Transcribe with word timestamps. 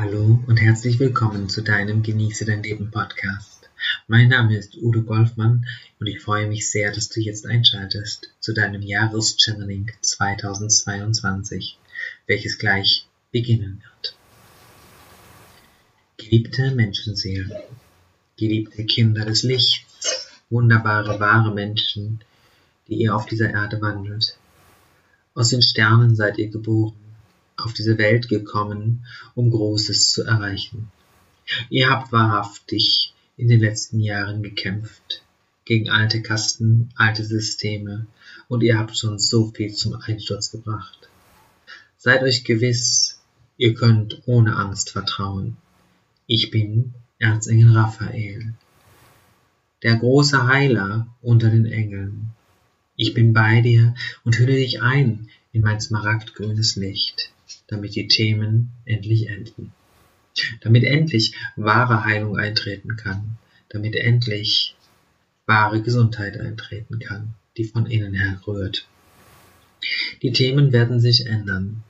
Hallo 0.00 0.38
und 0.46 0.58
herzlich 0.58 1.00
willkommen 1.00 1.48
zu 1.48 1.60
deinem 1.60 2.04
Genieße 2.04 2.44
dein 2.44 2.62
Leben 2.62 2.92
Podcast. 2.92 3.68
Mein 4.06 4.28
Name 4.28 4.56
ist 4.56 4.76
Udo 4.80 5.02
Golfmann 5.02 5.66
und 5.98 6.06
ich 6.06 6.20
freue 6.20 6.46
mich 6.46 6.70
sehr, 6.70 6.92
dass 6.92 7.08
du 7.08 7.18
jetzt 7.18 7.44
einschaltest 7.44 8.28
zu 8.38 8.52
deinem 8.52 8.80
Jahreschanneling 8.80 9.90
2022, 10.00 11.80
welches 12.28 12.58
gleich 12.58 13.08
beginnen 13.32 13.82
wird. 13.82 14.14
Geliebte 16.16 16.70
Menschenseelen, 16.76 17.50
geliebte 18.36 18.86
Kinder 18.86 19.24
des 19.24 19.42
Lichts, 19.42 20.28
wunderbare, 20.48 21.18
wahre 21.18 21.52
Menschen, 21.52 22.20
die 22.86 22.94
ihr 23.02 23.16
auf 23.16 23.26
dieser 23.26 23.50
Erde 23.50 23.80
wandelt. 23.80 24.38
Aus 25.34 25.48
den 25.48 25.60
Sternen 25.62 26.14
seid 26.14 26.38
ihr 26.38 26.50
geboren 26.50 27.07
auf 27.58 27.72
diese 27.72 27.98
Welt 27.98 28.28
gekommen, 28.28 29.04
um 29.34 29.50
Großes 29.50 30.12
zu 30.12 30.22
erreichen. 30.22 30.90
Ihr 31.70 31.90
habt 31.90 32.12
wahrhaftig 32.12 33.14
in 33.36 33.48
den 33.48 33.60
letzten 33.60 34.00
Jahren 34.00 34.42
gekämpft 34.42 35.22
gegen 35.64 35.90
alte 35.90 36.22
Kasten, 36.22 36.90
alte 36.96 37.24
Systeme 37.24 38.06
und 38.48 38.62
ihr 38.62 38.78
habt 38.78 38.96
schon 38.96 39.18
so 39.18 39.50
viel 39.50 39.74
zum 39.74 39.94
Einsturz 39.94 40.50
gebracht. 40.50 41.08
Seid 41.96 42.22
euch 42.22 42.44
gewiss, 42.44 43.20
ihr 43.56 43.74
könnt 43.74 44.22
ohne 44.26 44.56
Angst 44.56 44.90
vertrauen. 44.90 45.56
Ich 46.26 46.50
bin 46.50 46.94
Erzengel 47.18 47.76
Raphael, 47.76 48.54
der 49.82 49.96
große 49.96 50.46
Heiler 50.46 51.08
unter 51.22 51.50
den 51.50 51.66
Engeln. 51.66 52.30
Ich 52.94 53.14
bin 53.14 53.32
bei 53.32 53.60
dir 53.60 53.94
und 54.24 54.38
hülle 54.38 54.54
dich 54.54 54.80
ein 54.80 55.28
in 55.52 55.62
mein 55.62 55.80
smaragdgrünes 55.80 56.76
Licht 56.76 57.32
damit 57.68 57.94
die 57.94 58.08
Themen 58.08 58.72
endlich 58.84 59.28
enden. 59.28 59.72
Damit 60.60 60.84
endlich 60.84 61.34
wahre 61.56 62.04
Heilung 62.04 62.36
eintreten 62.36 62.96
kann, 62.96 63.38
damit 63.68 63.96
endlich 63.96 64.74
wahre 65.46 65.82
Gesundheit 65.82 66.38
eintreten 66.38 66.98
kann, 66.98 67.34
die 67.56 67.64
von 67.64 67.86
innen 67.86 68.14
her 68.14 68.40
rührt. 68.46 68.86
Die 70.22 70.32
Themen 70.32 70.72
werden 70.72 71.00
sich 71.00 71.26
ändern. 71.26 71.82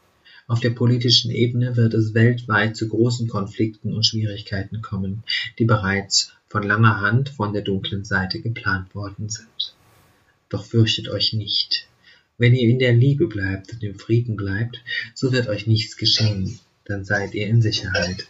Auf 0.46 0.60
der 0.60 0.70
politischen 0.70 1.30
Ebene 1.30 1.76
wird 1.76 1.94
es 1.94 2.14
weltweit 2.14 2.76
zu 2.76 2.88
großen 2.88 3.28
Konflikten 3.28 3.92
und 3.94 4.06
Schwierigkeiten 4.06 4.80
kommen, 4.82 5.22
die 5.58 5.64
bereits 5.64 6.32
von 6.48 6.62
langer 6.62 7.00
Hand 7.00 7.28
von 7.28 7.52
der 7.52 7.62
dunklen 7.62 8.04
Seite 8.04 8.40
geplant 8.40 8.94
worden 8.94 9.28
sind. 9.28 9.74
Doch 10.48 10.64
fürchtet 10.64 11.08
euch 11.08 11.34
nicht, 11.34 11.87
wenn 12.38 12.54
ihr 12.54 12.68
in 12.68 12.78
der 12.78 12.92
Liebe 12.92 13.26
bleibt 13.26 13.72
und 13.72 13.82
im 13.82 13.98
Frieden 13.98 14.36
bleibt, 14.36 14.82
so 15.14 15.32
wird 15.32 15.48
euch 15.48 15.66
nichts 15.66 15.96
geschehen, 15.96 16.58
dann 16.84 17.04
seid 17.04 17.34
ihr 17.34 17.46
in 17.48 17.60
Sicherheit. 17.60 18.26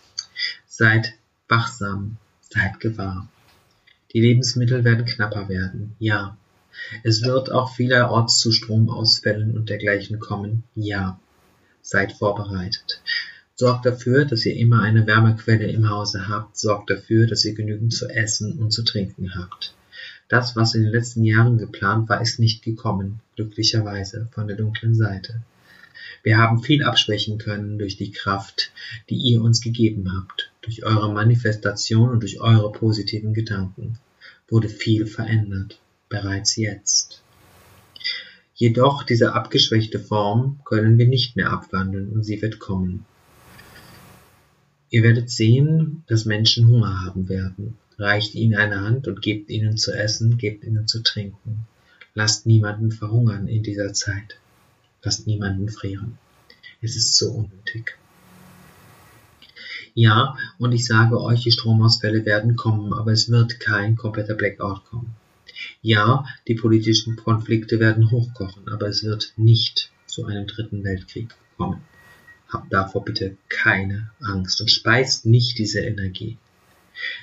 Seid 0.67 1.15
wachsam, 1.49 2.17
seid 2.41 2.81
gewahr. 2.81 3.29
Die 4.13 4.21
Lebensmittel 4.21 4.85
werden 4.85 5.05
knapper 5.05 5.49
werden, 5.49 5.95
ja. 5.99 6.37
Es 7.03 7.23
wird 7.23 7.53
auch 7.53 7.75
vielerorts 7.75 8.39
zu 8.39 8.53
Stromausfällen 8.53 9.57
und 9.57 9.69
dergleichen 9.69 10.19
kommen, 10.19 10.65
ja. 10.75 11.21
Seid 11.83 12.13
vorbereitet. 12.13 13.03
Sorgt 13.55 13.87
dafür, 13.87 14.25
dass 14.25 14.47
ihr 14.47 14.55
immer 14.57 14.83
eine 14.83 15.07
Wärmequelle 15.07 15.67
im 15.67 15.91
Hause 15.91 16.29
habt. 16.29 16.57
Sorgt 16.57 16.91
dafür, 16.91 17.27
dass 17.27 17.45
ihr 17.45 17.55
genügend 17.55 17.93
zu 17.93 18.09
essen 18.09 18.59
und 18.59 18.71
zu 18.71 18.85
trinken 18.85 19.35
habt. 19.35 19.75
Das, 20.29 20.57
was 20.57 20.75
in 20.75 20.83
den 20.83 20.93
letzten 20.93 21.25
Jahren 21.25 21.57
geplant 21.57 22.09
war, 22.09 22.21
ist 22.21 22.39
nicht 22.39 22.63
gekommen, 22.63 23.21
glücklicherweise, 23.37 24.29
von 24.33 24.47
der 24.47 24.57
dunklen 24.57 24.95
Seite. 24.95 25.43
Wir 26.23 26.37
haben 26.37 26.63
viel 26.63 26.85
abschwächen 26.85 27.39
können 27.39 27.79
durch 27.79 27.97
die 27.97 28.13
Kraft, 28.13 28.71
die 29.09 29.17
ihr 29.17 29.43
uns 29.43 29.63
gegeben 29.63 30.13
habt. 30.15 30.51
Durch 30.63 30.85
eure 30.85 31.13
Manifestation 31.13 32.11
und 32.11 32.21
durch 32.21 32.41
eure 32.41 32.71
positiven 32.73 33.33
Gedanken 33.33 33.99
wurde 34.49 34.69
viel 34.69 35.07
verändert, 35.07 35.81
bereits 36.09 36.57
jetzt. 36.57 37.23
Jedoch 38.55 39.05
diese 39.05 39.35
abgeschwächte 39.35 40.01
Form 40.01 40.61
können 40.65 40.99
wir 40.99 41.07
nicht 41.07 41.37
mehr 41.37 41.53
abwandeln 41.53 42.11
und 42.11 42.25
sie 42.25 42.43
wird 42.43 42.59
kommen. 42.59 43.07
Ihr 44.91 45.03
werdet 45.03 45.31
sehen, 45.31 46.03
dass 46.07 46.25
Menschen 46.25 46.67
Hunger 46.67 47.05
haben 47.05 47.29
werden, 47.29 47.79
reicht 47.99 48.35
ihnen 48.35 48.55
eine 48.55 48.81
Hand 48.81 49.09
und 49.09 49.23
gebt 49.23 49.51
ihnen 49.51 49.77
zu 49.77 49.93
essen, 49.93 50.39
gebt 50.39 50.65
ihnen 50.65 50.87
zu 50.87 51.03
trinken. 51.03 51.67
Lasst 52.15 52.47
niemanden 52.47 52.93
verhungern 52.93 53.49
in 53.49 53.63
dieser 53.63 53.93
Zeit. 53.93 54.39
Lasst 55.03 55.27
niemanden 55.27 55.69
frieren. 55.69 56.19
Es 56.81 56.97
ist 56.97 57.17
so 57.17 57.31
unnötig. 57.33 57.97
Ja, 59.95 60.37
und 60.59 60.73
ich 60.73 60.85
sage 60.87 61.21
euch, 61.21 61.43
die 61.43 61.51
Stromausfälle 61.51 62.25
werden 62.25 62.55
kommen, 62.57 62.93
aber 62.93 63.13
es 63.13 63.31
wird 63.31 63.59
kein 63.59 63.97
kompletter 63.97 64.35
Blackout 64.35 64.85
kommen. 64.85 65.17
Ja, 65.83 66.25
die 66.47 66.55
politischen 66.55 67.17
Konflikte 67.17 67.81
werden 67.81 68.11
hochkochen, 68.11 68.69
aber 68.69 68.89
es 68.89 69.03
wird 69.03 69.33
nicht 69.37 69.91
zu 70.07 70.25
einem 70.27 70.47
dritten 70.47 70.85
Weltkrieg 70.85 71.35
kommen. 71.57 71.81
Habt 72.49 72.73
davor 72.73 73.05
bitte 73.05 73.37
keine 73.49 74.11
Angst 74.21 74.61
und 74.61 74.71
speist 74.71 75.27
nicht 75.27 75.59
diese 75.59 75.81
Energie. 75.81 76.39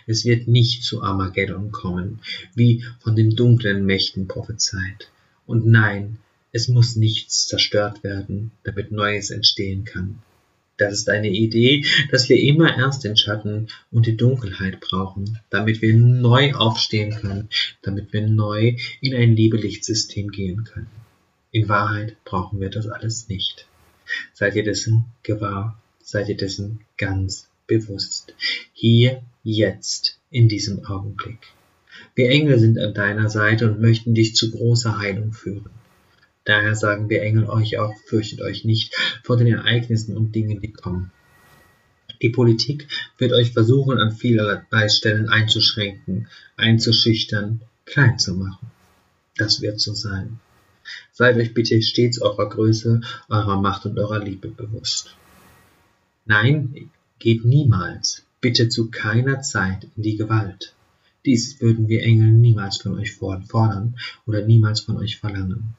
Es 0.07 0.25
wird 0.25 0.47
nicht 0.47 0.83
zu 0.83 1.01
Armageddon 1.01 1.71
kommen, 1.71 2.19
wie 2.53 2.83
von 2.99 3.15
den 3.15 3.35
dunklen 3.35 3.85
Mächten 3.85 4.27
prophezeit. 4.27 5.09
Und 5.45 5.65
nein, 5.65 6.17
es 6.51 6.67
muss 6.67 6.95
nichts 6.95 7.47
zerstört 7.47 8.03
werden, 8.03 8.51
damit 8.63 8.91
Neues 8.91 9.29
entstehen 9.29 9.83
kann. 9.83 10.21
Das 10.77 10.93
ist 10.93 11.09
eine 11.09 11.29
Idee, 11.29 11.85
dass 12.11 12.27
wir 12.27 12.37
immer 12.41 12.77
erst 12.77 13.03
den 13.03 13.15
Schatten 13.15 13.67
und 13.91 14.07
die 14.07 14.17
Dunkelheit 14.17 14.81
brauchen, 14.81 15.39
damit 15.49 15.81
wir 15.81 15.93
neu 15.95 16.53
aufstehen 16.53 17.11
können, 17.11 17.49
damit 17.81 18.11
wir 18.11 18.27
neu 18.27 18.75
in 18.99 19.15
ein 19.15 19.35
Liebelichtsystem 19.35 20.31
gehen 20.31 20.65
können. 20.65 20.89
In 21.51 21.69
Wahrheit 21.69 22.17
brauchen 22.25 22.59
wir 22.59 22.69
das 22.69 22.87
alles 22.87 23.29
nicht. 23.29 23.67
Seid 24.33 24.55
ihr 24.55 24.63
dessen 24.63 25.05
gewahr, 25.23 25.81
seid 26.01 26.27
ihr 26.27 26.37
dessen 26.37 26.81
ganz 26.97 27.47
bewusst. 27.67 28.33
Hier, 28.73 29.23
jetzt, 29.45 30.19
in 30.31 30.49
diesem 30.49 30.85
Augenblick. 30.85 31.37
Wir 32.15 32.29
Engel 32.29 32.59
sind 32.59 32.77
an 32.79 32.93
deiner 32.93 33.29
Seite 33.29 33.71
und 33.71 33.79
möchten 33.79 34.15
dich 34.15 34.35
zu 34.35 34.51
großer 34.51 34.97
Heilung 34.97 35.31
führen. 35.31 35.69
Daher 36.43 36.75
sagen 36.75 37.09
wir 37.09 37.21
Engel 37.21 37.45
euch 37.45 37.77
auch, 37.77 37.93
fürchtet 38.07 38.41
euch 38.41 38.65
nicht 38.65 38.93
vor 39.23 39.37
den 39.37 39.47
Ereignissen 39.47 40.17
und 40.17 40.33
Dingen, 40.33 40.61
die 40.61 40.73
kommen. 40.73 41.11
Die 42.21 42.29
Politik 42.29 42.87
wird 43.17 43.33
euch 43.33 43.51
versuchen, 43.51 43.99
an 43.99 44.11
vielerlei 44.11 44.89
Stellen 44.89 45.29
einzuschränken, 45.29 46.27
einzuschüchtern, 46.57 47.61
klein 47.85 48.17
zu 48.17 48.33
machen. 48.33 48.71
Das 49.37 49.61
wird 49.61 49.79
so 49.79 49.93
sein. 49.93 50.39
Seid 51.11 51.37
euch 51.37 51.53
bitte 51.53 51.81
stets 51.81 52.21
eurer 52.21 52.49
Größe, 52.49 53.01
eurer 53.29 53.61
Macht 53.61 53.85
und 53.85 53.99
eurer 53.99 54.23
Liebe 54.23 54.49
bewusst. 54.49 55.15
Nein, 56.25 56.89
Geht 57.17 57.45
niemals, 57.45 58.24
bitte 58.45 58.69
zu 58.69 58.91
keiner 58.91 59.41
Zeit 59.41 59.87
in 59.97 60.03
die 60.03 60.17
Gewalt. 60.17 60.75
Dies 61.25 61.59
würden 61.61 61.87
wir 61.87 62.03
Engel 62.03 62.31
niemals 62.31 62.77
von 62.77 62.93
euch 62.93 63.13
fordern 63.13 63.97
oder 64.27 64.45
niemals 64.45 64.81
von 64.81 64.97
euch 64.97 65.17
verlangen. 65.17 65.73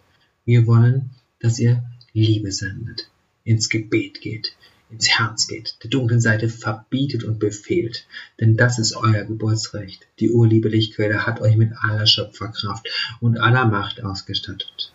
Wir 0.44 0.66
wollen, 0.66 1.10
dass 1.38 1.60
ihr 1.60 1.84
Liebe 2.12 2.50
sendet, 2.50 3.08
ins 3.44 3.68
Gebet 3.68 4.20
geht, 4.20 4.56
ins 4.90 5.08
Herz 5.08 5.46
geht, 5.46 5.76
der 5.84 5.90
dunklen 5.90 6.20
Seite 6.20 6.48
verbietet 6.48 7.22
und 7.22 7.38
befehlt, 7.38 8.04
denn 8.40 8.56
das 8.56 8.80
ist 8.80 8.96
euer 8.96 9.22
Geburtsrecht. 9.22 10.08
Die 10.18 10.32
Urliebelichquelle 10.32 11.24
hat 11.24 11.40
euch 11.40 11.56
mit 11.56 11.70
aller 11.80 12.08
Schöpferkraft 12.08 12.88
und 13.20 13.38
aller 13.38 13.66
Macht 13.66 14.02
ausgestattet. 14.02 14.92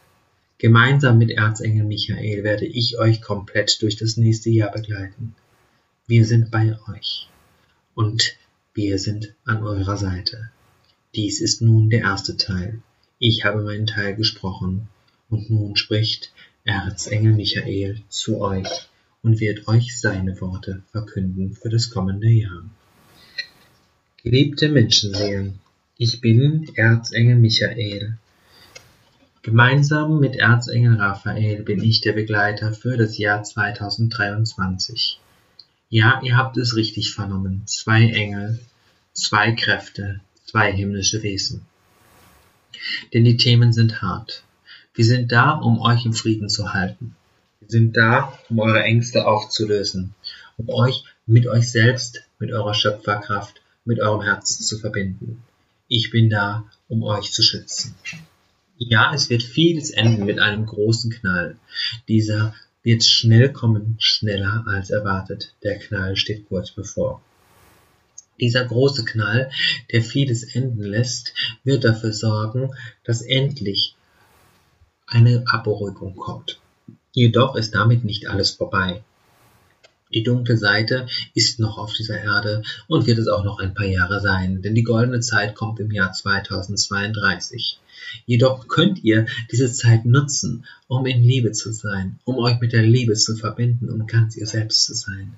Gemeinsam 0.57 1.17
mit 1.17 1.31
Erzengel 1.31 1.85
Michael 1.85 2.43
werde 2.43 2.65
ich 2.65 2.99
euch 2.99 3.21
komplett 3.21 3.81
durch 3.81 3.95
das 3.95 4.17
nächste 4.17 4.49
Jahr 4.49 4.73
begleiten. 4.73 5.35
Wir 6.05 6.25
sind 6.25 6.51
bei 6.51 6.77
euch 6.89 7.29
und 7.95 8.35
wir 8.73 8.99
sind 8.99 9.33
an 9.45 9.63
eurer 9.63 9.97
Seite. 9.97 10.49
Dies 11.15 11.41
ist 11.41 11.61
nun 11.61 11.89
der 11.89 12.01
erste 12.01 12.37
Teil. 12.37 12.81
Ich 13.19 13.43
habe 13.45 13.61
meinen 13.61 13.85
Teil 13.85 14.15
gesprochen 14.15 14.87
und 15.29 15.49
nun 15.49 15.75
spricht 15.75 16.31
Erzengel 16.63 17.33
Michael 17.33 18.01
zu 18.09 18.41
euch 18.41 18.87
und 19.23 19.39
wird 19.39 19.67
euch 19.67 19.99
seine 19.99 20.39
Worte 20.41 20.83
verkünden 20.91 21.53
für 21.53 21.69
das 21.69 21.89
kommende 21.89 22.29
Jahr. 22.29 22.63
Geliebte 24.23 24.69
Menschenseelen, 24.69 25.59
ich 25.97 26.21
bin 26.21 26.67
Erzengel 26.75 27.35
Michael. 27.35 28.17
Gemeinsam 29.41 30.19
mit 30.19 30.35
Erzengel 30.35 30.95
Raphael 30.95 31.63
bin 31.63 31.83
ich 31.83 32.01
der 32.01 32.13
Begleiter 32.13 32.73
für 32.73 32.97
das 32.97 33.17
Jahr 33.17 33.43
2023. 33.43 35.20
Ja, 35.93 36.21
ihr 36.23 36.37
habt 36.37 36.55
es 36.55 36.77
richtig 36.77 37.13
vernommen. 37.13 37.63
Zwei 37.65 38.09
Engel, 38.11 38.61
zwei 39.11 39.51
Kräfte, 39.51 40.21
zwei 40.45 40.71
himmlische 40.71 41.21
Wesen. 41.21 41.65
Denn 43.13 43.25
die 43.25 43.35
Themen 43.35 43.73
sind 43.73 44.01
hart. 44.01 44.45
Wir 44.93 45.03
sind 45.03 45.33
da, 45.33 45.51
um 45.51 45.81
euch 45.81 46.05
im 46.05 46.13
Frieden 46.13 46.47
zu 46.47 46.73
halten. 46.73 47.17
Wir 47.59 47.67
sind 47.67 47.97
da, 47.97 48.39
um 48.47 48.59
eure 48.59 48.83
Ängste 48.83 49.27
aufzulösen, 49.27 50.15
um 50.55 50.69
euch 50.69 51.03
mit 51.25 51.45
euch 51.45 51.69
selbst, 51.69 52.23
mit 52.39 52.53
eurer 52.53 52.73
Schöpferkraft, 52.73 53.61
mit 53.83 53.99
eurem 53.99 54.21
Herzen 54.21 54.63
zu 54.63 54.79
verbinden. 54.79 55.43
Ich 55.89 56.09
bin 56.09 56.29
da, 56.29 56.63
um 56.87 57.03
euch 57.03 57.33
zu 57.33 57.43
schützen. 57.43 57.95
Ja, 58.77 59.13
es 59.13 59.29
wird 59.29 59.43
vieles 59.43 59.91
enden 59.91 60.23
mit 60.23 60.39
einem 60.39 60.65
großen 60.65 61.11
Knall. 61.11 61.57
Dieser 62.07 62.55
wird 62.83 63.03
schnell 63.03 63.51
kommen, 63.51 63.95
schneller 63.99 64.63
als 64.67 64.89
erwartet. 64.89 65.53
Der 65.63 65.77
Knall 65.79 66.15
steht 66.15 66.47
kurz 66.47 66.71
bevor. 66.71 67.21
Dieser 68.39 68.65
große 68.65 69.05
Knall, 69.05 69.51
der 69.91 70.01
vieles 70.01 70.55
enden 70.55 70.81
lässt, 70.81 71.33
wird 71.63 71.83
dafür 71.83 72.11
sorgen, 72.11 72.73
dass 73.03 73.21
endlich 73.21 73.95
eine 75.05 75.43
Abberuhigung 75.47 76.15
kommt. 76.15 76.59
Jedoch 77.11 77.55
ist 77.55 77.75
damit 77.75 78.03
nicht 78.03 78.27
alles 78.27 78.51
vorbei. 78.51 79.03
Die 80.13 80.23
dunkle 80.23 80.57
Seite 80.57 81.07
ist 81.33 81.59
noch 81.59 81.77
auf 81.77 81.93
dieser 81.93 82.21
Erde 82.21 82.63
und 82.87 83.07
wird 83.07 83.17
es 83.17 83.27
auch 83.27 83.43
noch 83.43 83.59
ein 83.59 83.73
paar 83.73 83.85
Jahre 83.85 84.19
sein, 84.19 84.61
denn 84.61 84.75
die 84.75 84.83
goldene 84.83 85.21
Zeit 85.21 85.55
kommt 85.55 85.79
im 85.79 85.91
Jahr 85.91 86.11
2032. 86.11 87.79
Jedoch 88.25 88.67
könnt 88.67 89.03
ihr 89.03 89.25
diese 89.51 89.71
Zeit 89.71 90.05
nutzen, 90.05 90.65
um 90.87 91.05
in 91.05 91.23
Liebe 91.23 91.51
zu 91.51 91.71
sein, 91.71 92.19
um 92.25 92.37
euch 92.37 92.59
mit 92.59 92.73
der 92.73 92.83
Liebe 92.83 93.13
zu 93.13 93.35
verbinden, 93.35 93.89
um 93.89 94.05
ganz 94.07 94.35
ihr 94.35 94.47
selbst 94.47 94.83
zu 94.85 94.93
sein. 94.93 95.33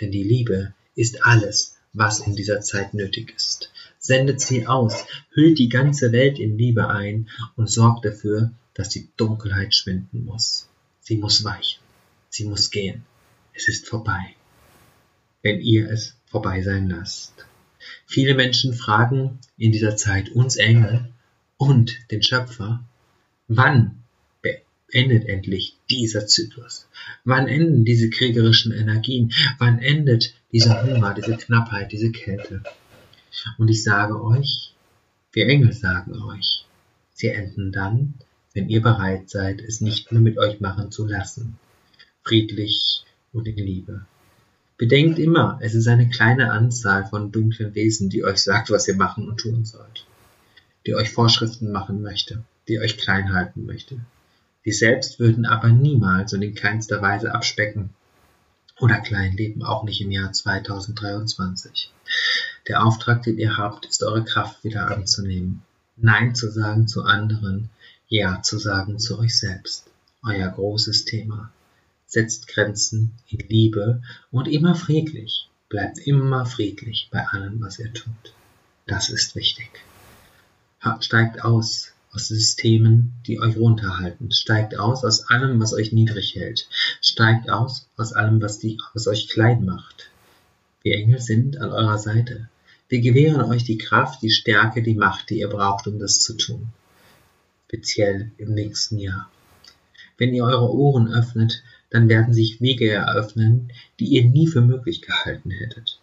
Denn 0.00 0.12
die 0.12 0.24
Liebe 0.24 0.74
ist 0.94 1.24
alles, 1.24 1.76
was 1.92 2.20
in 2.20 2.36
dieser 2.36 2.60
Zeit 2.60 2.94
nötig 2.94 3.32
ist. 3.34 3.70
Sendet 3.98 4.40
sie 4.40 4.66
aus, 4.66 5.06
hüllt 5.32 5.58
die 5.58 5.68
ganze 5.68 6.12
Welt 6.12 6.38
in 6.38 6.58
Liebe 6.58 6.88
ein 6.88 7.28
und 7.56 7.70
sorgt 7.70 8.04
dafür, 8.04 8.52
dass 8.74 8.90
die 8.90 9.08
Dunkelheit 9.16 9.74
schwinden 9.74 10.24
muss. 10.24 10.68
Sie 11.00 11.16
muss 11.16 11.42
weichen, 11.44 11.80
sie 12.28 12.44
muss 12.44 12.70
gehen. 12.70 13.04
Es 13.58 13.66
ist 13.66 13.88
vorbei, 13.88 14.36
wenn 15.42 15.60
ihr 15.60 15.90
es 15.90 16.16
vorbei 16.26 16.62
sein 16.62 16.88
lasst. 16.88 17.32
Viele 18.06 18.36
Menschen 18.36 18.72
fragen 18.72 19.40
in 19.56 19.72
dieser 19.72 19.96
Zeit 19.96 20.28
uns 20.28 20.54
Engel 20.54 21.12
und 21.56 21.98
den 22.12 22.22
Schöpfer, 22.22 22.84
wann 23.48 24.04
endet 24.92 25.26
endlich 25.26 25.76
dieser 25.90 26.28
Zyklus? 26.28 26.86
Wann 27.24 27.48
enden 27.48 27.84
diese 27.84 28.10
kriegerischen 28.10 28.70
Energien? 28.70 29.32
Wann 29.58 29.80
endet 29.80 30.34
dieser 30.52 30.84
Hunger, 30.84 31.14
diese 31.14 31.36
Knappheit, 31.36 31.90
diese 31.90 32.12
Kälte? 32.12 32.62
Und 33.58 33.68
ich 33.68 33.82
sage 33.82 34.22
euch, 34.22 34.72
wir 35.32 35.48
Engel 35.48 35.72
sagen 35.72 36.22
euch, 36.22 36.64
sie 37.12 37.26
enden 37.26 37.72
dann, 37.72 38.14
wenn 38.54 38.68
ihr 38.68 38.82
bereit 38.82 39.28
seid, 39.28 39.60
es 39.60 39.80
nicht 39.80 40.12
mehr 40.12 40.20
mit 40.20 40.38
euch 40.38 40.60
machen 40.60 40.92
zu 40.92 41.06
lassen. 41.06 41.58
Friedlich 42.22 43.02
und 43.32 43.46
in 43.46 43.56
Liebe. 43.56 44.06
Bedenkt 44.78 45.18
immer, 45.18 45.58
es 45.60 45.74
ist 45.74 45.88
eine 45.88 46.08
kleine 46.08 46.52
Anzahl 46.52 47.04
von 47.04 47.32
dunklen 47.32 47.74
Wesen, 47.74 48.10
die 48.10 48.24
euch 48.24 48.38
sagt, 48.38 48.70
was 48.70 48.86
ihr 48.86 48.94
machen 48.94 49.28
und 49.28 49.40
tun 49.40 49.64
sollt, 49.64 50.06
die 50.86 50.94
euch 50.94 51.10
Vorschriften 51.10 51.72
machen 51.72 52.00
möchte, 52.00 52.44
die 52.68 52.78
euch 52.78 52.96
klein 52.96 53.32
halten 53.32 53.66
möchte. 53.66 53.98
Die 54.64 54.72
selbst 54.72 55.18
würden 55.18 55.46
aber 55.46 55.68
niemals 55.70 56.32
und 56.32 56.42
in 56.42 56.54
keinster 56.54 57.02
Weise 57.02 57.34
abspecken 57.34 57.90
oder 58.78 59.00
klein 59.00 59.36
leben, 59.36 59.64
auch 59.64 59.82
nicht 59.82 60.00
im 60.00 60.12
Jahr 60.12 60.32
2023. 60.32 61.92
Der 62.68 62.84
Auftrag, 62.84 63.24
den 63.24 63.38
ihr 63.38 63.56
habt, 63.56 63.86
ist 63.86 64.04
eure 64.04 64.24
Kraft 64.24 64.62
wieder 64.62 64.90
anzunehmen, 64.90 65.62
Nein 65.96 66.36
zu 66.36 66.52
sagen 66.52 66.86
zu 66.86 67.02
anderen, 67.02 67.70
Ja 68.06 68.42
zu 68.42 68.58
sagen 68.58 69.00
zu 69.00 69.18
euch 69.18 69.36
selbst. 69.36 69.90
Euer 70.22 70.48
großes 70.48 71.04
Thema 71.04 71.50
setzt 72.08 72.48
Grenzen 72.48 73.12
in 73.28 73.46
Liebe 73.48 74.02
und 74.32 74.48
immer 74.48 74.74
friedlich. 74.74 75.48
Bleibt 75.68 75.98
immer 75.98 76.46
friedlich 76.46 77.08
bei 77.12 77.24
allem, 77.26 77.60
was 77.60 77.78
ihr 77.78 77.92
tut. 77.92 78.34
Das 78.86 79.10
ist 79.10 79.36
wichtig. 79.36 79.68
Steigt 81.00 81.44
aus 81.44 81.92
aus 82.10 82.28
Systemen, 82.28 83.12
die 83.26 83.38
euch 83.38 83.56
runterhalten. 83.56 84.32
Steigt 84.32 84.78
aus 84.78 85.04
aus 85.04 85.28
allem, 85.28 85.60
was 85.60 85.74
euch 85.74 85.92
niedrig 85.92 86.34
hält. 86.34 86.66
Steigt 87.00 87.50
aus 87.50 87.86
aus 87.96 88.12
allem, 88.12 88.40
was, 88.40 88.58
die, 88.58 88.78
was 88.94 89.06
euch 89.06 89.28
klein 89.28 89.64
macht. 89.64 90.10
Wir 90.82 90.96
Engel 90.96 91.20
sind 91.20 91.58
an 91.58 91.70
eurer 91.70 91.98
Seite. 91.98 92.48
Wir 92.88 93.00
gewähren 93.00 93.42
euch 93.42 93.64
die 93.64 93.76
Kraft, 93.76 94.22
die 94.22 94.30
Stärke, 94.30 94.82
die 94.82 94.94
Macht, 94.94 95.28
die 95.28 95.40
ihr 95.40 95.48
braucht, 95.48 95.86
um 95.86 95.98
das 95.98 96.20
zu 96.20 96.34
tun. 96.34 96.68
Speziell 97.66 98.30
im 98.38 98.54
nächsten 98.54 98.98
Jahr. 98.98 99.30
Wenn 100.16 100.32
ihr 100.32 100.44
eure 100.44 100.72
Ohren 100.72 101.12
öffnet, 101.12 101.62
dann 101.90 102.08
werden 102.08 102.34
sich 102.34 102.60
Wege 102.60 102.90
eröffnen, 102.90 103.72
die 103.98 104.06
ihr 104.06 104.24
nie 104.24 104.46
für 104.46 104.60
möglich 104.60 105.02
gehalten 105.02 105.50
hättet. 105.50 106.00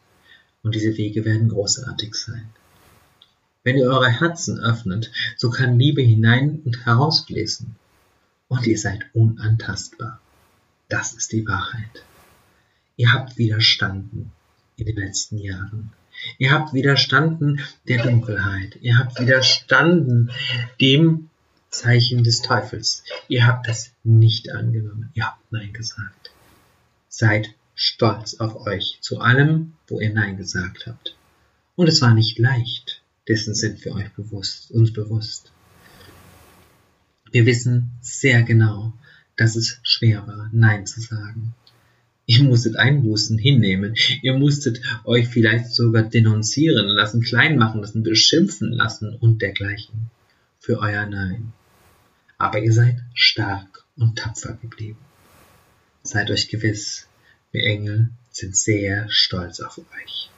Und 0.63 0.75
diese 0.75 0.97
Wege 0.97 1.25
werden 1.25 1.49
großartig 1.49 2.15
sein. 2.15 2.49
Wenn 3.63 3.77
ihr 3.77 3.87
eure 3.87 4.09
Herzen 4.09 4.59
öffnet, 4.59 5.11
so 5.37 5.49
kann 5.49 5.79
Liebe 5.79 6.01
hinein 6.01 6.61
und 6.65 6.85
herausfließen. 6.85 7.75
Und 8.47 8.67
ihr 8.67 8.77
seid 8.77 9.05
unantastbar. 9.13 10.21
Das 10.87 11.13
ist 11.13 11.31
die 11.31 11.47
Wahrheit. 11.47 12.03
Ihr 12.95 13.11
habt 13.11 13.38
widerstanden 13.38 14.31
in 14.77 14.85
den 14.85 14.95
letzten 14.95 15.38
Jahren. 15.38 15.91
Ihr 16.38 16.51
habt 16.51 16.73
widerstanden 16.73 17.59
der 17.88 18.03
Dunkelheit. 18.03 18.77
Ihr 18.81 18.97
habt 18.97 19.19
widerstanden 19.19 20.31
dem, 20.79 21.29
Zeichen 21.80 22.24
des 22.24 22.42
Teufels. 22.42 23.04
Ihr 23.27 23.45
habt 23.45 23.68
das 23.68 23.92
nicht 24.04 24.50
angenommen. 24.51 25.10
Ihr 25.13 25.25
habt 25.25 25.51
Nein 25.51 25.74
gesagt. 25.74 26.31
Seid 27.10 27.54
stolz 27.75 28.36
auf 28.36 28.56
euch 28.66 28.98
zu 29.01 29.19
allem, 29.19 29.74
wo 29.88 30.00
ihr 30.00 30.13
Nein 30.13 30.38
gesagt 30.38 30.88
habt. 30.88 31.16
Und 31.75 31.88
es 31.88 32.01
war 32.01 32.13
nicht 32.13 32.39
leicht. 32.39 33.01
Dessen 33.27 33.54
sind 33.54 33.83
wir 33.83 33.94
euch 33.94 34.10
bewusst, 34.13 34.72
uns 34.72 34.94
bewusst. 34.94 35.51
Wir 37.31 37.45
wissen 37.45 37.92
sehr 38.00 38.44
genau, 38.44 38.94
dass 39.36 39.57
es 39.57 39.80
schwer 39.83 40.25
war, 40.27 40.50
Nein 40.54 40.86
zu 40.86 41.01
sagen. 41.01 41.54
Ihr 42.25 42.42
musstet 42.44 42.77
Einbußen 42.77 43.38
hinnehmen. 43.38 43.95
Ihr 44.22 44.38
musstet 44.38 44.81
euch 45.04 45.27
vielleicht 45.27 45.68
sogar 45.72 46.04
denunzieren 46.04 46.88
lassen, 46.88 47.22
klein 47.22 47.57
machen 47.57 47.81
lassen, 47.81 48.04
beschimpfen 48.04 48.72
lassen 48.72 49.13
und 49.13 49.42
dergleichen. 49.42 50.10
Für 50.60 50.80
euer 50.80 51.06
Nein 51.06 51.51
aber 52.37 52.59
ihr 52.59 52.73
seid 52.73 52.97
stark 53.13 53.85
und 53.97 54.17
tapfer 54.17 54.53
geblieben. 54.61 54.99
Seid 56.03 56.29
euch 56.31 56.49
gewiss, 56.49 57.07
wir 57.51 57.63
Engel 57.63 58.09
sind 58.31 58.55
sehr 58.55 59.07
stolz 59.09 59.59
auf 59.59 59.77
euch. 59.77 60.29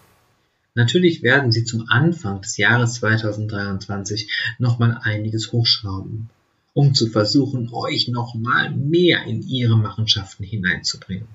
Natürlich 0.75 1.23
werden 1.23 1.51
sie 1.51 1.63
zum 1.63 1.89
Anfang 1.89 2.41
des 2.41 2.57
Jahres 2.57 2.93
2023 2.95 4.29
nochmal 4.59 4.99
einiges 5.01 5.51
hochschrauben, 5.51 6.29
um 6.73 6.93
zu 6.93 7.07
versuchen, 7.07 7.73
euch 7.73 8.07
nochmal 8.07 8.69
mehr 8.69 9.23
in 9.23 9.41
ihre 9.41 9.75
Machenschaften 9.75 10.43
hineinzubringen. 10.43 11.27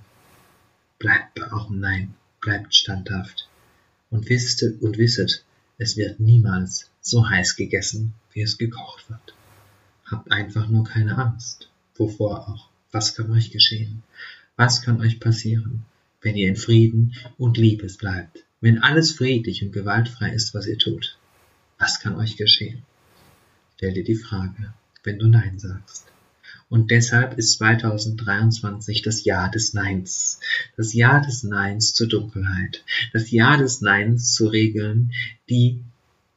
Bleibt 1.01 1.35
bei 1.35 1.51
eurem 1.51 1.81
Nein, 1.81 2.15
bleibt 2.41 2.75
standhaft 2.77 3.49
und 4.11 4.29
wisst 4.29 4.63
und 4.63 4.99
wisset, 4.99 5.45
es 5.79 5.97
wird 5.97 6.21
niemals 6.21 6.89
so 7.01 7.29
heiß 7.29 7.57
gegessen, 7.57 8.15
wie 8.33 8.43
es 8.43 8.59
gekocht 8.59 9.11
wird. 9.11 9.35
Habt 10.13 10.31
einfach 10.31 10.69
nur 10.69 10.85
keine 10.85 11.17
Angst. 11.17 11.71
Wovor 11.97 12.47
auch? 12.47 12.69
Was 12.91 13.15
kann 13.15 13.31
euch 13.31 13.51
geschehen? 13.51 14.03
Was 14.57 14.83
kann 14.83 15.01
euch 15.01 15.21
passieren, 15.21 15.87
wenn 16.21 16.37
ihr 16.37 16.49
in 16.49 16.57
Frieden 16.57 17.15
und 17.39 17.57
Liebe 17.57 17.87
bleibt? 17.99 18.45
Wenn 18.61 18.83
alles 18.83 19.13
friedlich 19.13 19.65
und 19.65 19.73
gewaltfrei 19.73 20.31
ist, 20.31 20.53
was 20.53 20.67
ihr 20.67 20.77
tut? 20.77 21.17
Was 21.79 21.99
kann 22.01 22.17
euch 22.17 22.37
geschehen? 22.37 22.83
Stell 23.77 23.95
dir 23.95 24.05
die 24.05 24.15
Frage, 24.15 24.75
wenn 25.03 25.19
du 25.19 25.29
Nein 25.29 25.59
sagst. 25.59 26.05
Und 26.69 26.91
deshalb 26.91 27.39
ist 27.39 27.55
2023 27.55 29.01
das 29.01 29.25
Jahr 29.25 29.51
des 29.51 29.73
Neins. 29.73 30.41
Das 30.77 30.93
Jahr 30.93 31.23
des 31.23 31.43
Neins 31.43 31.95
zur 31.95 32.09
Dunkelheit. 32.09 32.85
Das 33.15 33.31
Jahr 33.31 33.57
des 33.57 33.81
Neins 33.81 34.35
zu 34.35 34.47
Regeln, 34.47 35.13
die 35.49 35.83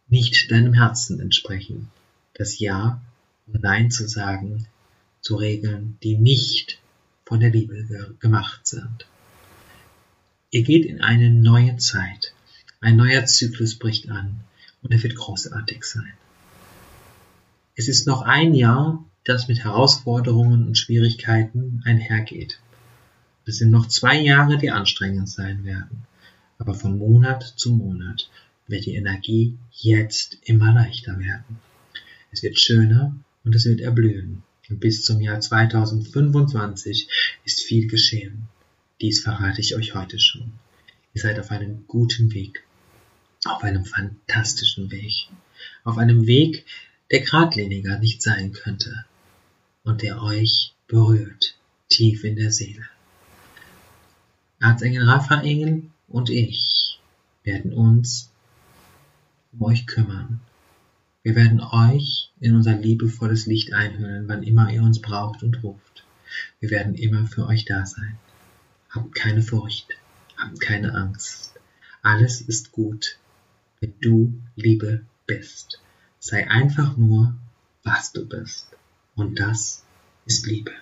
nicht 0.07 0.49
deinem 0.49 0.73
Herzen 0.73 1.19
entsprechen. 1.19 1.89
Das 2.33 2.57
Jahr 2.59 3.01
Nein 3.47 3.91
zu 3.91 4.07
sagen 4.07 4.67
zu 5.21 5.35
Regeln, 5.35 5.97
die 6.03 6.17
nicht 6.17 6.79
von 7.25 7.39
der 7.39 7.49
Liebe 7.49 8.15
gemacht 8.19 8.67
sind. 8.67 9.07
Ihr 10.51 10.63
geht 10.63 10.85
in 10.85 11.01
eine 11.01 11.31
neue 11.31 11.77
Zeit. 11.77 12.33
Ein 12.79 12.97
neuer 12.97 13.25
Zyklus 13.25 13.75
bricht 13.75 14.09
an 14.09 14.41
und 14.81 14.91
er 14.91 15.01
wird 15.01 15.15
großartig 15.15 15.83
sein. 15.83 16.13
Es 17.75 17.87
ist 17.87 18.07
noch 18.07 18.21
ein 18.21 18.53
Jahr, 18.53 19.03
das 19.23 19.47
mit 19.47 19.63
Herausforderungen 19.63 20.67
und 20.67 20.77
Schwierigkeiten 20.77 21.81
einhergeht. 21.85 22.59
Es 23.45 23.57
sind 23.57 23.71
noch 23.71 23.87
zwei 23.87 24.19
Jahre, 24.19 24.57
die 24.57 24.71
anstrengend 24.71 25.29
sein 25.29 25.65
werden. 25.65 26.05
Aber 26.57 26.73
von 26.73 26.97
Monat 26.97 27.43
zu 27.43 27.73
Monat 27.73 28.29
wird 28.67 28.85
die 28.85 28.95
Energie 28.95 29.57
jetzt 29.71 30.37
immer 30.43 30.73
leichter 30.73 31.19
werden. 31.19 31.59
Es 32.31 32.43
wird 32.43 32.59
schöner 32.59 33.15
und 33.45 33.55
es 33.55 33.65
wird 33.65 33.79
erblühen. 33.79 34.43
Und 34.69 34.79
bis 34.79 35.03
zum 35.03 35.21
Jahr 35.21 35.39
2025 35.39 37.07
ist 37.45 37.61
viel 37.61 37.87
geschehen. 37.87 38.49
Dies 38.99 39.21
verrate 39.21 39.61
ich 39.61 39.75
euch 39.75 39.93
heute 39.93 40.19
schon. 40.19 40.53
Ihr 41.13 41.21
seid 41.21 41.39
auf 41.39 41.51
einem 41.51 41.85
guten 41.87 42.33
Weg, 42.33 42.63
auf 43.45 43.63
einem 43.63 43.85
fantastischen 43.85 44.91
Weg, 44.91 45.27
auf 45.83 45.97
einem 45.97 46.25
Weg, 46.25 46.65
der 47.11 47.21
geradliniger 47.21 47.99
nicht 47.99 48.21
sein 48.21 48.51
könnte 48.51 49.05
und 49.83 50.01
der 50.01 50.21
euch 50.21 50.73
berührt, 50.87 51.55
tief 51.87 52.23
in 52.23 52.35
der 52.35 52.51
Seele. 52.51 52.83
Erzengel 54.59 55.07
Raphael 55.07 55.83
und 56.07 56.29
ich 56.29 56.99
werden 57.43 57.73
uns 57.73 58.31
um 59.53 59.63
euch 59.63 59.85
kümmern. 59.85 60.41
Wir 61.25 61.35
werden 61.35 61.59
euch 61.59 62.29
in 62.39 62.53
unser 62.53 62.75
liebevolles 62.75 63.47
Licht 63.47 63.73
einhüllen, 63.73 64.27
wann 64.27 64.43
immer 64.43 64.71
ihr 64.71 64.83
uns 64.83 65.01
braucht 65.01 65.41
und 65.41 65.63
ruft. 65.63 66.05
Wir 66.59 66.69
werden 66.69 66.93
immer 66.93 67.25
für 67.25 67.47
euch 67.47 67.65
da 67.65 67.83
sein. 67.83 68.19
Habt 68.91 69.15
keine 69.15 69.41
Furcht, 69.41 69.87
habt 70.37 70.59
keine 70.61 70.93
Angst. 70.93 71.55
Alles 72.03 72.41
ist 72.41 72.71
gut, 72.71 73.17
wenn 73.79 73.95
du 74.01 74.39
Liebe 74.55 75.03
bist. 75.25 75.81
Sei 76.19 76.47
einfach 76.47 76.95
nur, 76.95 77.33
was 77.81 78.11
du 78.11 78.29
bist. 78.29 78.67
Und 79.15 79.39
das 79.39 79.83
ist 80.27 80.45
Liebe. 80.45 80.73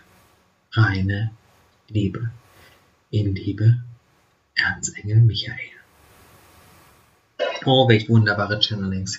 Reine 0.73 1.31
Liebe. 1.87 2.31
In 3.11 3.33
Liebe, 3.33 3.81
Erzengel 4.55 5.21
Michael. 5.21 5.71
Oh, 7.63 7.87
welch 7.87 8.09
wunderbare 8.09 8.59
Channelings. 8.59 9.17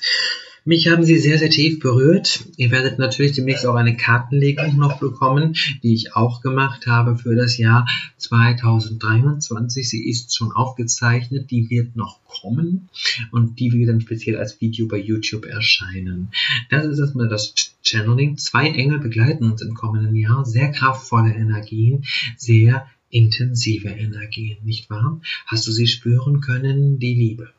Mich 0.66 0.88
haben 0.88 1.04
sie 1.04 1.18
sehr, 1.18 1.38
sehr 1.38 1.50
tief 1.50 1.78
berührt. 1.78 2.46
Ihr 2.56 2.70
werdet 2.70 2.98
natürlich 2.98 3.32
demnächst 3.32 3.66
auch 3.66 3.74
eine 3.74 3.98
Kartenlegung 3.98 4.78
noch 4.78 4.98
bekommen, 4.98 5.56
die 5.82 5.92
ich 5.92 6.16
auch 6.16 6.40
gemacht 6.40 6.86
habe 6.86 7.18
für 7.18 7.36
das 7.36 7.58
Jahr 7.58 7.86
2023. 8.16 9.86
Sie 9.86 10.08
ist 10.08 10.34
schon 10.34 10.52
aufgezeichnet, 10.52 11.50
die 11.50 11.68
wird 11.68 11.96
noch 11.96 12.24
kommen 12.24 12.88
und 13.30 13.60
die 13.60 13.72
wird 13.72 13.90
dann 13.90 14.00
speziell 14.00 14.38
als 14.38 14.58
Video 14.62 14.88
bei 14.88 14.96
YouTube 14.96 15.44
erscheinen. 15.44 16.30
Das 16.70 16.86
ist 16.86 16.98
erstmal 16.98 17.28
das 17.28 17.52
Channeling. 17.82 18.38
Zwei 18.38 18.70
Engel 18.70 19.00
begleiten 19.00 19.50
uns 19.50 19.60
im 19.60 19.74
kommenden 19.74 20.16
Jahr. 20.16 20.46
Sehr 20.46 20.72
kraftvolle 20.72 21.34
Energien, 21.34 22.06
sehr 22.38 22.86
intensive 23.10 23.88
Energien, 23.88 24.56
nicht 24.64 24.88
wahr? 24.88 25.20
Hast 25.46 25.66
du 25.66 25.72
sie 25.72 25.86
spüren 25.86 26.40
können, 26.40 26.98
die 26.98 27.14
Liebe? 27.14 27.50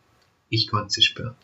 Ich 0.50 0.68
konnte 0.68 0.90
sie 0.90 1.04
spüren. 1.04 1.36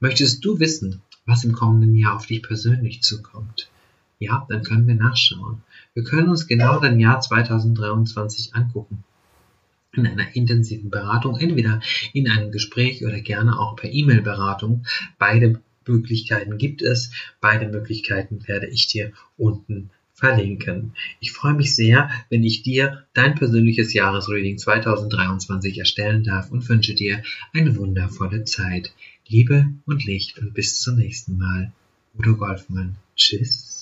Möchtest 0.00 0.44
du 0.44 0.58
wissen, 0.58 1.02
was 1.24 1.44
im 1.44 1.52
kommenden 1.52 1.96
Jahr 1.96 2.16
auf 2.16 2.26
dich 2.26 2.42
persönlich 2.42 3.02
zukommt? 3.02 3.70
Ja, 4.18 4.46
dann 4.48 4.62
können 4.62 4.86
wir 4.86 4.94
nachschauen. 4.94 5.62
Wir 5.94 6.04
können 6.04 6.28
uns 6.28 6.46
genau 6.46 6.80
dein 6.80 6.98
Jahr 6.98 7.20
2023 7.20 8.54
angucken. 8.54 9.04
In 9.92 10.06
einer 10.06 10.34
intensiven 10.34 10.90
Beratung, 10.90 11.38
entweder 11.38 11.80
in 12.12 12.28
einem 12.28 12.50
Gespräch 12.50 13.04
oder 13.04 13.20
gerne 13.20 13.58
auch 13.58 13.76
per 13.76 13.92
E-Mail-Beratung. 13.92 14.86
Beide 15.18 15.60
Möglichkeiten 15.86 16.58
gibt 16.58 16.82
es. 16.82 17.10
Beide 17.40 17.68
Möglichkeiten 17.68 18.46
werde 18.46 18.66
ich 18.66 18.86
dir 18.86 19.12
unten 19.36 19.90
verlinken. 20.16 20.94
Ich 21.20 21.32
freue 21.32 21.52
mich 21.52 21.76
sehr, 21.76 22.10
wenn 22.30 22.42
ich 22.42 22.62
dir 22.62 23.04
dein 23.12 23.34
persönliches 23.34 23.92
Jahresreading 23.92 24.56
2023 24.56 25.78
erstellen 25.78 26.24
darf 26.24 26.50
und 26.50 26.66
wünsche 26.68 26.94
dir 26.94 27.22
eine 27.52 27.76
wundervolle 27.76 28.44
Zeit. 28.44 28.92
Liebe 29.28 29.72
und 29.86 30.04
Licht 30.04 30.38
und 30.38 30.54
bis 30.54 30.78
zum 30.78 30.96
nächsten 30.96 31.36
Mal. 31.36 31.72
Udo 32.16 32.36
Golfmann. 32.36 32.96
Tschüss. 33.16 33.75